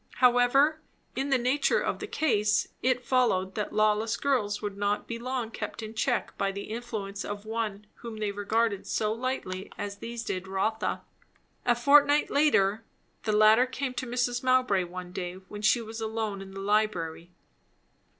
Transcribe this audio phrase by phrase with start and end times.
[0.15, 0.81] However,
[1.15, 5.51] in the nature of the case it followed that lawless girls would not be long
[5.51, 10.23] kept in check by the influence of one whom they regarded so lightly as these
[10.23, 11.03] did Rotha.
[11.67, 12.83] A fortnight later,
[13.25, 14.41] the latter came to Mrs.
[14.41, 17.29] Mowbray one day when she was alone in the library.